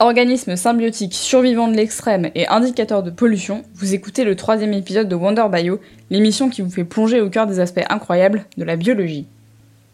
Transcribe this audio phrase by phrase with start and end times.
[0.00, 5.16] Organisme symbiotique survivant de l'extrême et indicateur de pollution, vous écoutez le troisième épisode de
[5.16, 5.80] Wonder Bio,
[6.10, 9.26] l'émission qui vous fait plonger au cœur des aspects incroyables de la biologie.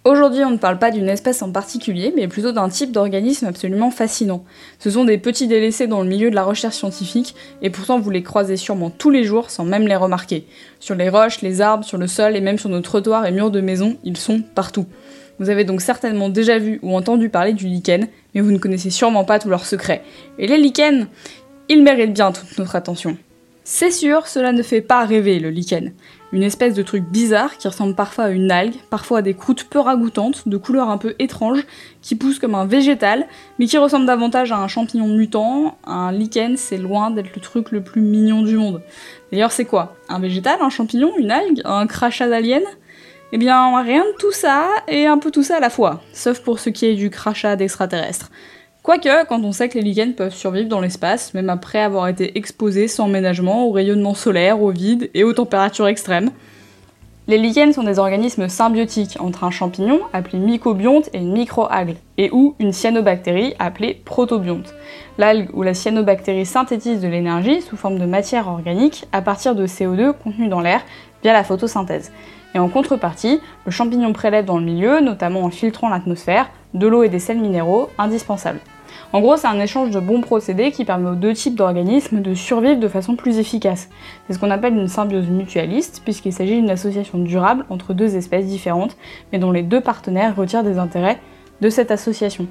[0.07, 3.91] Aujourd'hui, on ne parle pas d'une espèce en particulier, mais plutôt d'un type d'organisme absolument
[3.91, 4.45] fascinant.
[4.79, 8.11] Ce sont des petits délaissés dans le milieu de la recherche scientifique, et pourtant vous
[8.11, 10.47] les croisez sûrement tous les jours sans même les remarquer.
[10.79, 13.51] Sur les roches, les arbres, sur le sol et même sur nos trottoirs et murs
[13.51, 14.85] de maison, ils sont partout.
[15.39, 18.91] Vous avez donc certainement déjà vu ou entendu parler du lichen, mais vous ne connaissez
[18.91, 20.03] sûrement pas tous leurs secrets.
[20.39, 21.07] Et les lichens,
[21.71, 23.17] ils méritent bien toute notre attention.
[23.67, 25.95] C'est sûr, cela ne fait pas rêver le lichen.
[26.33, 29.65] Une espèce de truc bizarre qui ressemble parfois à une algue, parfois à des croûtes
[29.65, 31.65] peu ragoûtantes, de couleur un peu étrange,
[32.03, 33.27] qui pousse comme un végétal,
[33.59, 35.79] mais qui ressemble davantage à un champignon mutant.
[35.87, 38.83] Un lichen, c'est loin d'être le truc le plus mignon du monde.
[39.33, 39.97] D'ailleurs, c'est quoi?
[40.11, 42.63] Un végétal, un champignon, une algue, un crachat d'alien?
[43.33, 46.41] Eh bien, rien de tout ça, et un peu tout ça à la fois, sauf
[46.41, 48.31] pour ce qui est du crachat d'extraterrestres.
[48.85, 52.37] Quoique, quand on sait que les lichens peuvent survivre dans l'espace, même après avoir été
[52.37, 56.31] exposés sans ménagement au rayonnement solaire, au vide et aux températures extrêmes.
[57.27, 62.29] Les lichens sont des organismes symbiotiques entre un champignon, appelé mycobionte, et une microalgue, et
[62.31, 64.75] ou une cyanobactérie, appelée protobionte.
[65.17, 69.67] L'algue ou la cyanobactérie synthétise de l'énergie sous forme de matière organique à partir de
[69.67, 70.83] CO2 contenu dans l'air
[71.23, 72.13] via la photosynthèse.
[72.55, 77.03] Et en contrepartie, le champignon prélève dans le milieu, notamment en filtrant l'atmosphère, de l'eau
[77.03, 78.61] et des sels minéraux indispensables.
[79.15, 82.35] En gros, c'est un échange de bons procédés qui permet aux deux types d'organismes de
[82.35, 83.89] survivre de façon plus efficace.
[84.27, 88.47] C'est ce qu'on appelle une symbiose mutualiste, puisqu'il s'agit d'une association durable entre deux espèces
[88.47, 88.97] différentes,
[89.31, 91.21] mais dont les deux partenaires retirent des intérêts
[91.61, 92.49] de cette association.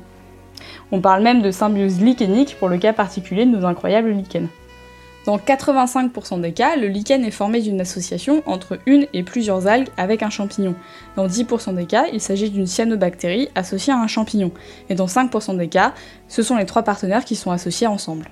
[0.94, 4.48] On parle même de symbiose lichénique pour le cas particulier de nos incroyables lichens.
[5.26, 9.88] Dans 85% des cas, le lichen est formé d'une association entre une et plusieurs algues
[9.96, 10.76] avec un champignon.
[11.16, 14.52] Dans 10% des cas, il s'agit d'une cyanobactérie associée à un champignon.
[14.90, 15.94] Et dans 5% des cas,
[16.28, 18.30] ce sont les trois partenaires qui sont associés ensemble.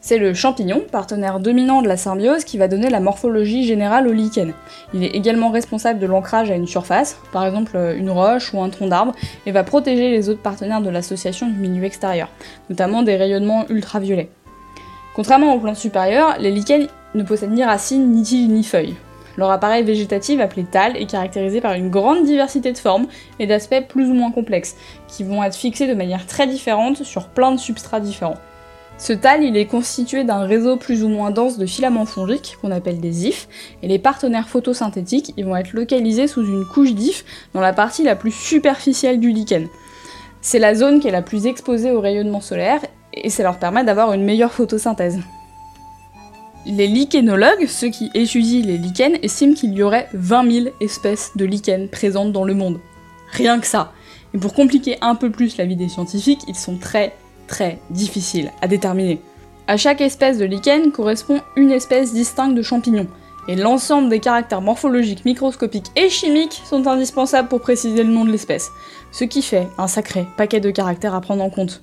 [0.00, 4.12] C'est le champignon, partenaire dominant de la symbiose, qui va donner la morphologie générale au
[4.12, 4.52] lichen.
[4.92, 8.68] Il est également responsable de l'ancrage à une surface, par exemple une roche ou un
[8.68, 9.14] tronc d'arbre,
[9.46, 12.28] et va protéger les autres partenaires de l'association du milieu extérieur,
[12.68, 14.28] notamment des rayonnements ultraviolets.
[15.14, 18.96] Contrairement aux plantes supérieures, les lichens ne possèdent ni racines, ni tiges, ni feuilles.
[19.36, 23.06] Leur appareil végétatif, appelé thalles, est caractérisé par une grande diversité de formes
[23.38, 24.76] et d'aspects plus ou moins complexes,
[25.06, 28.38] qui vont être fixés de manière très différente sur plein de substrats différents.
[28.96, 33.00] Ce il est constitué d'un réseau plus ou moins dense de filaments fongiques, qu'on appelle
[33.00, 33.48] des ifs,
[33.82, 37.24] et les partenaires photosynthétiques, ils vont être localisés sous une couche d'ifs
[37.54, 39.68] dans la partie la plus superficielle du lichen.
[40.40, 42.80] C'est la zone qui est la plus exposée au rayonnement solaire
[43.16, 45.20] et ça leur permet d'avoir une meilleure photosynthèse.
[46.66, 51.44] Les lichénologues, ceux qui étudient les lichens, estiment qu'il y aurait 20 000 espèces de
[51.44, 52.80] lichens présentes dans le monde.
[53.32, 53.92] Rien que ça.
[54.32, 57.14] Et pour compliquer un peu plus la vie des scientifiques, ils sont très
[57.46, 59.20] très difficiles à déterminer.
[59.66, 63.06] À chaque espèce de lichen correspond une espèce distincte de champignon,
[63.46, 68.30] et l'ensemble des caractères morphologiques, microscopiques et chimiques sont indispensables pour préciser le nom de
[68.30, 68.70] l'espèce,
[69.12, 71.82] ce qui fait un sacré paquet de caractères à prendre en compte.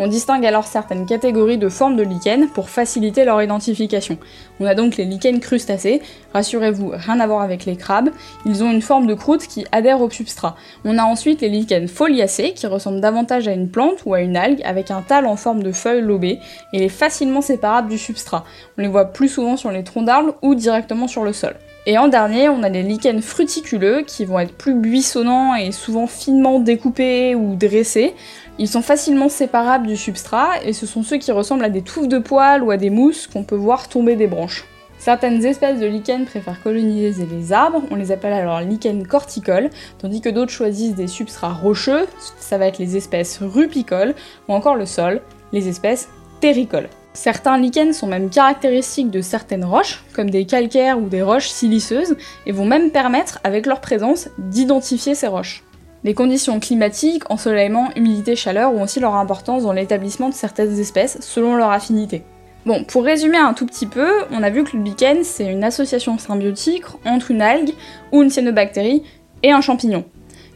[0.00, 4.18] On distingue alors certaines catégories de formes de lichens pour faciliter leur identification.
[4.58, 8.10] On a donc les lichens crustacés, rassurez-vous, rien à voir avec les crabes,
[8.44, 10.56] ils ont une forme de croûte qui adhère au substrat.
[10.84, 14.36] On a ensuite les lichens foliacés, qui ressemblent davantage à une plante ou à une
[14.36, 16.40] algue, avec un thalle en forme de feuille lobée,
[16.72, 18.44] et il est facilement séparable du substrat.
[18.76, 21.54] On les voit plus souvent sur les troncs d'arbres ou directement sur le sol.
[21.86, 26.06] Et en dernier, on a les lichens fruticuleux qui vont être plus buissonnants et souvent
[26.06, 28.14] finement découpés ou dressés.
[28.56, 32.06] Ils sont facilement séparables du substrat et ce sont ceux qui ressemblent à des touffes
[32.06, 34.64] de poils ou à des mousses qu'on peut voir tomber des branches.
[34.96, 40.20] Certaines espèces de lichens préfèrent coloniser les arbres, on les appelle alors lichens corticoles, tandis
[40.20, 42.06] que d'autres choisissent des substrats rocheux,
[42.38, 44.14] ça va être les espèces rupicoles,
[44.48, 45.20] ou encore le sol,
[45.52, 46.08] les espèces
[46.40, 46.88] terricoles.
[47.12, 52.16] Certains lichens sont même caractéristiques de certaines roches, comme des calcaires ou des roches siliceuses,
[52.46, 55.64] et vont même permettre, avec leur présence, d'identifier ces roches.
[56.04, 61.16] Les conditions climatiques, ensoleillement, humidité, chaleur ont aussi leur importance dans l'établissement de certaines espèces
[61.22, 62.24] selon leur affinité.
[62.66, 65.64] Bon, pour résumer un tout petit peu, on a vu que le lichen c'est une
[65.64, 67.72] association symbiotique entre une algue
[68.12, 69.02] ou une cyanobactérie
[69.42, 70.04] et un champignon.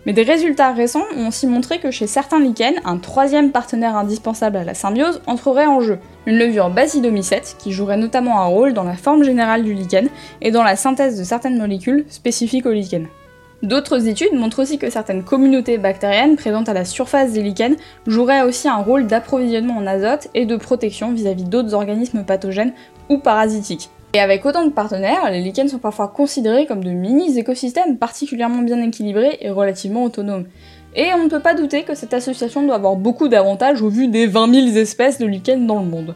[0.05, 4.59] Mais des résultats récents ont aussi montré que chez certains lichens, un troisième partenaire indispensable
[4.59, 8.85] à la symbiose entrerait en jeu, une levure basidomycète qui jouerait notamment un rôle dans
[8.85, 10.09] la forme générale du lichen
[10.43, 13.09] et dans la synthèse de certaines molécules spécifiques au lichen.
[13.62, 17.76] D'autres études montrent aussi que certaines communautés bactériennes présentes à la surface des lichens
[18.06, 22.72] joueraient aussi un rôle d'approvisionnement en azote et de protection vis-à-vis d'autres organismes pathogènes
[23.08, 23.90] ou parasitiques.
[24.14, 28.81] Et avec autant de partenaires, les lichens sont parfois considérés comme de mini-écosystèmes particulièrement bien
[28.81, 30.44] équilibrés et relativement autonomes.
[30.94, 34.06] Et on ne peut pas douter que cette association doit avoir beaucoup d'avantages au vu
[34.06, 36.14] des 20 000 espèces de lichens dans le monde.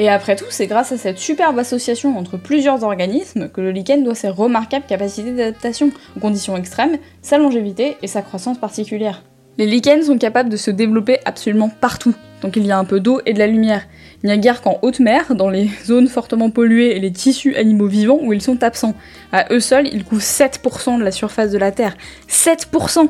[0.00, 4.02] Et après tout, c'est grâce à cette superbe association entre plusieurs organismes que le lichen
[4.02, 9.22] doit ses remarquables capacités d'adaptation aux conditions extrêmes, sa longévité et sa croissance particulière.
[9.58, 12.98] Les lichens sont capables de se développer absolument partout, tant qu'il y a un peu
[12.98, 13.82] d'eau et de la lumière.
[14.22, 17.54] Il n'y a guère qu'en haute mer, dans les zones fortement polluées et les tissus
[17.56, 18.94] animaux vivants où ils sont absents.
[19.32, 21.94] À eux seuls, ils couvrent 7% de la surface de la Terre.
[22.26, 23.06] 7%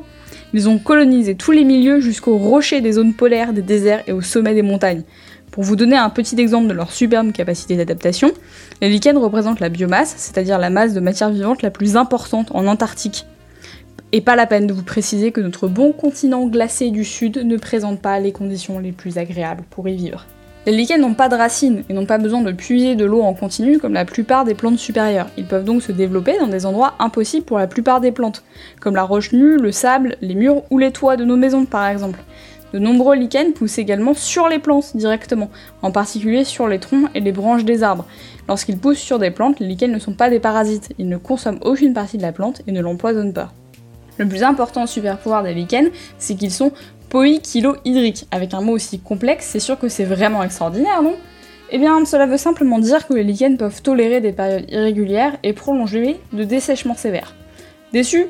[0.55, 4.23] Ils ont colonisé tous les milieux jusqu'aux rochers des zones polaires, des déserts et au
[4.23, 5.05] sommet des montagnes.
[5.51, 8.31] Pour vous donner un petit exemple de leur superbe capacité d'adaptation,
[8.81, 12.69] les lichens représentent la biomasse, c'est-à-dire la masse de matière vivante la plus importante en
[12.69, 13.27] Antarctique.
[14.13, 17.57] Et pas la peine de vous préciser que notre bon continent glacé du Sud ne
[17.57, 20.25] présente pas les conditions les plus agréables pour y vivre.
[20.67, 23.35] Les lichens n'ont pas de racines et n'ont pas besoin de puiser de l'eau en
[23.35, 25.31] continu comme la plupart des plantes supérieures.
[25.37, 28.45] Ils peuvent donc se développer dans des endroits impossibles pour la plupart des plantes,
[28.79, 31.89] comme la roche nue, le sable, les murs ou les toits de nos maisons par
[31.89, 32.21] exemple.
[32.73, 35.51] De nombreux lichens poussent également sur les plantes directement,
[35.83, 38.07] en particulier sur les troncs et les branches des arbres.
[38.49, 41.59] Lorsqu'ils poussent sur des plantes, les lichens ne sont pas des parasites, ils ne consomment
[41.63, 43.53] aucune partie de la plante et ne l'empoisonnent pas.
[44.19, 46.73] Le plus important super pouvoir des lichens, c'est qu'ils sont
[47.09, 48.27] poïkilo-hydriques.
[48.31, 51.17] Avec un mot aussi complexe, c'est sûr que c'est vraiment extraordinaire, non?
[51.73, 55.53] Eh bien, cela veut simplement dire que les lichens peuvent tolérer des périodes irrégulières et
[55.53, 57.35] prolongées de dessèchement sévère.
[57.93, 58.27] Déçu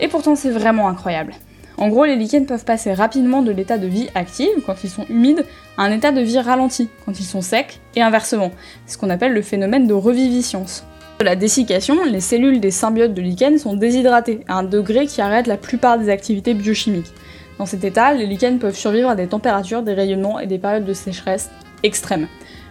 [0.00, 1.34] Et pourtant, c'est vraiment incroyable.
[1.78, 5.06] En gros, les lichens peuvent passer rapidement de l'état de vie active, quand ils sont
[5.08, 5.44] humides,
[5.76, 8.50] à un état de vie ralenti, quand ils sont secs, et inversement.
[8.86, 10.84] C'est ce qu'on appelle le phénomène de reviviscence.
[11.18, 15.20] De la dessiccation, les cellules des symbiotes de lichens sont déshydratées, à un degré qui
[15.20, 17.12] arrête la plupart des activités biochimiques.
[17.58, 20.84] Dans cet état, les lichens peuvent survivre à des températures, des rayonnements et des périodes
[20.84, 21.50] de sécheresse
[21.82, 22.26] extrêmes.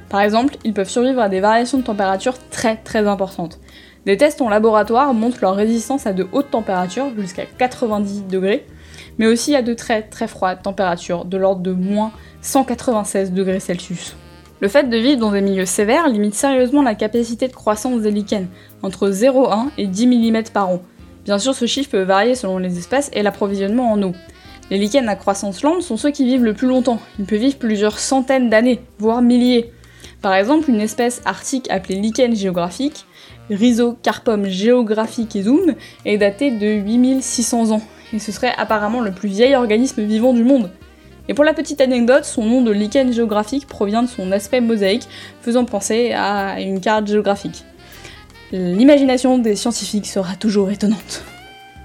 [0.09, 3.59] Par exemple, ils peuvent survivre à des variations de température très très importantes.
[4.05, 8.65] Des tests en laboratoire montrent leur résistance à de hautes températures, jusqu'à 90 degrés,
[9.17, 12.11] mais aussi à de très très froides températures, de l'ordre de moins
[12.41, 14.15] 196 degrés Celsius.
[14.61, 18.11] Le fait de vivre dans des milieux sévères limite sérieusement la capacité de croissance des
[18.11, 18.47] lichens,
[18.83, 20.81] entre 0,1 et 10 mm par an.
[21.25, 24.13] Bien sûr, ce chiffre peut varier selon les espèces et l'approvisionnement en eau.
[24.69, 26.99] Les lichens à croissance lente sont ceux qui vivent le plus longtemps.
[27.19, 29.71] Ils peuvent vivre plusieurs centaines d'années, voire milliers.
[30.21, 33.05] Par exemple, une espèce arctique appelée lichen géographique,
[33.49, 35.73] Rhizocarpum zoom,
[36.05, 37.81] est datée de 8600 ans
[38.13, 40.69] et ce serait apparemment le plus vieil organisme vivant du monde.
[41.27, 45.07] Et pour la petite anecdote, son nom de lichen géographique provient de son aspect mosaïque,
[45.41, 47.63] faisant penser à une carte géographique.
[48.51, 51.23] L'imagination des scientifiques sera toujours étonnante.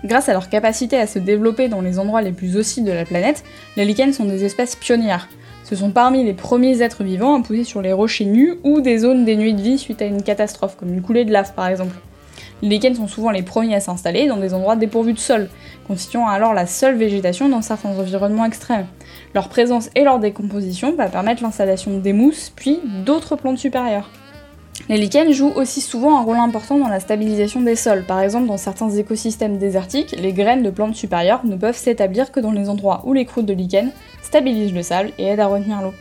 [0.05, 3.05] Grâce à leur capacité à se développer dans les endroits les plus hostiles de la
[3.05, 3.45] planète,
[3.77, 5.29] les lichens sont des espèces pionnières.
[5.65, 8.99] Ce sont parmi les premiers êtres vivants à pousser sur les rochers nus ou des
[8.99, 11.97] zones dénuées de vie suite à une catastrophe, comme une coulée de lave par exemple.
[12.63, 15.49] Les lichens sont souvent les premiers à s'installer dans des endroits dépourvus de sol,
[15.87, 18.87] constituant alors la seule végétation dans certains environnements extrêmes.
[19.35, 24.11] Leur présence et leur décomposition va permettre l'installation des mousses, puis d'autres plantes supérieures.
[24.89, 28.05] Les lichens jouent aussi souvent un rôle important dans la stabilisation des sols.
[28.05, 32.41] Par exemple, dans certains écosystèmes désertiques, les graines de plantes supérieures ne peuvent s'établir que
[32.41, 33.91] dans les endroits où les croûtes de lichen
[34.23, 35.93] stabilisent le sable et aident à retenir l'eau.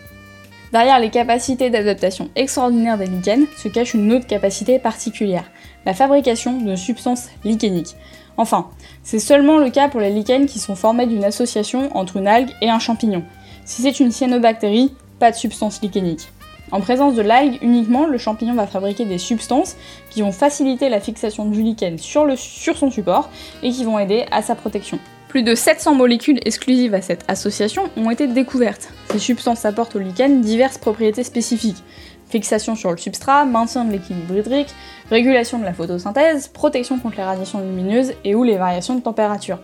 [0.75, 5.50] Derrière les capacités d'adaptation extraordinaires des lichens se cache une autre capacité particulière,
[5.85, 7.95] la fabrication de substances lichéniques.
[8.35, 8.68] Enfin,
[9.02, 12.52] c'est seulement le cas pour les lichens qui sont formés d'une association entre une algue
[12.61, 13.23] et un champignon.
[13.64, 16.28] Si c'est une cyanobactérie, pas de substance lichénique.
[16.73, 19.78] En présence de l'algue uniquement, le champignon va fabriquer des substances
[20.09, 23.30] qui vont faciliter la fixation du lichen sur, sur son support
[23.64, 25.00] et qui vont aider à sa protection.
[25.35, 28.87] Plus de 700 molécules exclusives à cette association ont été découvertes.
[29.11, 31.83] Ces substances apportent au lichen diverses propriétés spécifiques
[32.30, 34.73] fixation sur le substrat, maintien de l'équilibre hydrique,
[35.09, 39.59] régulation de la photosynthèse, protection contre les radiations lumineuses et ou les variations de température.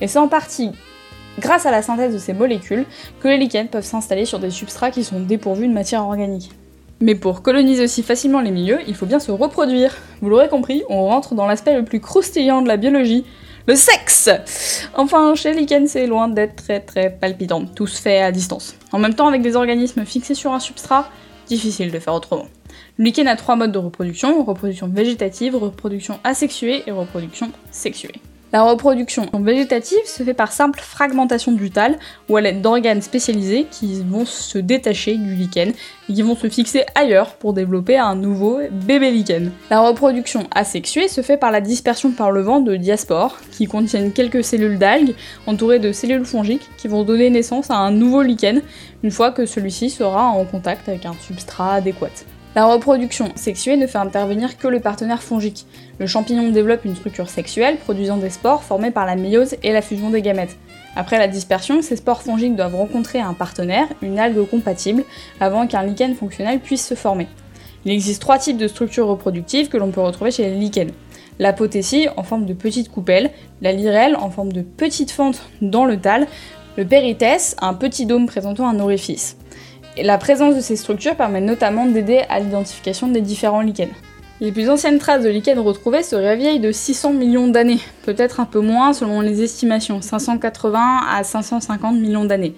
[0.00, 0.70] Et c'est en partie
[1.40, 2.86] grâce à la synthèse de ces molécules
[3.18, 6.52] que les lichens peuvent s'installer sur des substrats qui sont dépourvus de matière organique.
[7.00, 9.92] Mais pour coloniser aussi facilement les milieux, il faut bien se reproduire.
[10.20, 13.24] Vous l'aurez compris, on rentre dans l'aspect le plus croustillant de la biologie,
[13.66, 14.30] le sexe
[14.94, 18.76] Enfin, chez Lichen, c'est loin d'être très très palpitant, tout se fait à distance.
[18.92, 21.08] En même temps, avec des organismes fixés sur un substrat,
[21.48, 22.46] difficile de faire autrement.
[22.98, 28.20] Le a trois modes de reproduction, reproduction végétative, reproduction asexuée et reproduction sexuée.
[28.52, 31.98] La reproduction végétative se fait par simple fragmentation du tal
[32.28, 35.72] ou à l'aide d'organes spécialisés qui vont se détacher du lichen
[36.08, 39.50] et qui vont se fixer ailleurs pour développer un nouveau bébé lichen.
[39.68, 44.12] La reproduction asexuée se fait par la dispersion par le vent de diaspores qui contiennent
[44.12, 45.14] quelques cellules d'algues
[45.48, 48.62] entourées de cellules fongiques qui vont donner naissance à un nouveau lichen
[49.02, 52.35] une fois que celui-ci sera en contact avec un substrat adéquat.
[52.56, 55.66] La reproduction sexuée ne fait intervenir que le partenaire fongique.
[55.98, 59.82] Le champignon développe une structure sexuelle produisant des spores formés par la méiose et la
[59.82, 60.56] fusion des gamètes.
[60.96, 65.04] Après la dispersion, ces spores fongiques doivent rencontrer un partenaire, une algue compatible,
[65.38, 67.28] avant qu'un lichen fonctionnel puisse se former.
[67.84, 70.92] Il existe trois types de structures reproductives que l'on peut retrouver chez les lichens.
[71.38, 76.00] L'apothécie en forme de petite coupelle, la lirelle en forme de petite fente dans le
[76.00, 76.26] tal,
[76.78, 79.36] le péritès, un petit dôme présentant un orifice.
[80.02, 83.94] La présence de ces structures permet notamment d'aider à l'identification des différents lichens.
[84.42, 88.44] Les plus anciennes traces de lichens retrouvées seraient vieilles de 600 millions d'années, peut-être un
[88.44, 92.54] peu moins selon les estimations, 580 à 550 millions d'années.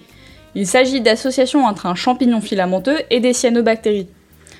[0.53, 4.09] Il s'agit d'associations entre un champignon filamenteux et des cyanobactéries.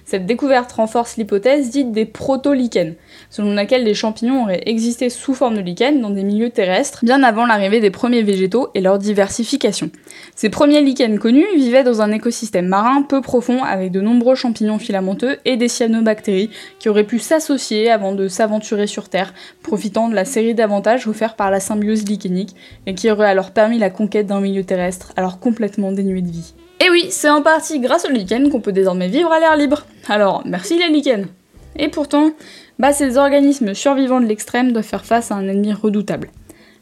[0.09, 2.95] Cette découverte renforce l'hypothèse dite des proto-lichens,
[3.29, 7.21] selon laquelle les champignons auraient existé sous forme de lichens dans des milieux terrestres bien
[7.21, 9.91] avant l'arrivée des premiers végétaux et leur diversification.
[10.33, 14.79] Ces premiers lichens connus vivaient dans un écosystème marin peu profond avec de nombreux champignons
[14.79, 16.49] filamenteux et des cyanobactéries
[16.79, 21.35] qui auraient pu s'associer avant de s'aventurer sur Terre, profitant de la série d'avantages offerts
[21.35, 22.55] par la symbiose lichénique
[22.87, 26.55] et qui auraient alors permis la conquête d'un milieu terrestre alors complètement dénué de vie.
[26.81, 29.86] Et oui, c'est en partie grâce aux lichens qu'on peut désormais vivre à l'air libre.
[30.07, 31.27] Alors, merci les lichens.
[31.75, 32.31] Et pourtant,
[32.79, 36.29] bah, ces organismes survivants de l'extrême doivent faire face à un ennemi redoutable,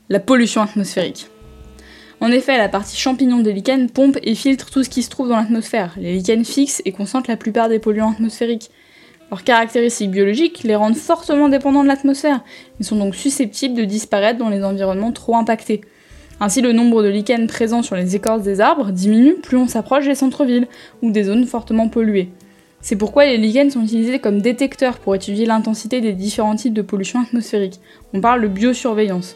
[0.09, 1.27] la pollution atmosphérique.
[2.19, 5.29] En effet, la partie champignon des lichens pompe et filtre tout ce qui se trouve
[5.29, 5.93] dans l'atmosphère.
[5.97, 8.71] Les lichens fixent et concentrent la plupart des polluants atmosphériques.
[9.29, 12.43] Leurs caractéristiques biologiques les rendent fortement dépendants de l'atmosphère.
[12.79, 15.81] Ils sont donc susceptibles de disparaître dans les environnements trop impactés.
[16.39, 20.05] Ainsi, le nombre de lichens présents sur les écorces des arbres diminue plus on s'approche
[20.05, 20.67] des centres-villes
[21.01, 22.29] ou des zones fortement polluées.
[22.79, 26.83] C'est pourquoi les lichens sont utilisés comme détecteurs pour étudier l'intensité des différents types de
[26.83, 27.79] pollution atmosphérique.
[28.13, 29.35] On parle de biosurveillance.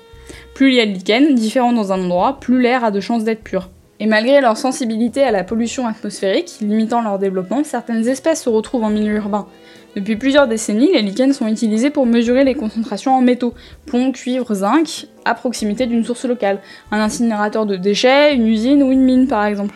[0.54, 3.24] Plus il y a de lichens différents dans un endroit, plus l'air a de chances
[3.24, 3.70] d'être pur.
[4.00, 8.84] Et malgré leur sensibilité à la pollution atmosphérique, limitant leur développement, certaines espèces se retrouvent
[8.84, 9.48] en milieu urbain.
[9.96, 13.54] Depuis plusieurs décennies, les lichens sont utilisés pour mesurer les concentrations en métaux,
[13.86, 16.60] plomb, cuivre, zinc, à proximité d'une source locale,
[16.92, 19.76] un incinérateur de déchets, une usine ou une mine par exemple.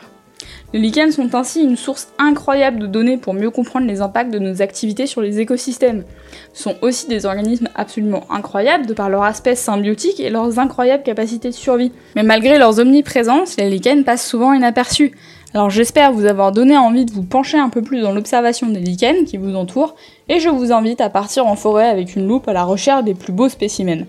[0.75, 4.39] Les lichens sont ainsi une source incroyable de données pour mieux comprendre les impacts de
[4.39, 6.03] nos activités sur les écosystèmes.
[6.51, 11.03] Ce sont aussi des organismes absolument incroyables de par leur aspect symbiotique et leurs incroyables
[11.03, 11.93] capacités de survie.
[12.17, 15.13] Mais malgré leurs omniprésence, les lichens passent souvent inaperçus.
[15.53, 18.81] Alors j'espère vous avoir donné envie de vous pencher un peu plus dans l'observation des
[18.81, 19.95] lichens qui vous entourent,
[20.27, 23.13] et je vous invite à partir en forêt avec une loupe à la recherche des
[23.13, 24.07] plus beaux spécimens.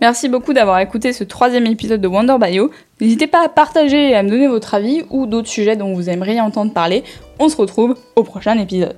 [0.00, 2.70] Merci beaucoup d'avoir écouté ce troisième épisode de Wonder Bio.
[3.00, 6.10] N'hésitez pas à partager et à me donner votre avis ou d'autres sujets dont vous
[6.10, 7.02] aimeriez entendre parler.
[7.38, 8.96] On se retrouve au prochain épisode.